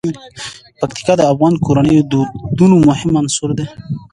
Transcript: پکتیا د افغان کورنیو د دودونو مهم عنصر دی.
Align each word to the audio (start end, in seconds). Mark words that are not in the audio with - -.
پکتیا 0.79 1.13
د 1.17 1.21
افغان 1.31 1.53
کورنیو 1.65 2.01
د 2.03 2.07
دودونو 2.57 2.75
مهم 2.89 3.11
عنصر 3.21 3.49
دی. 3.57 3.65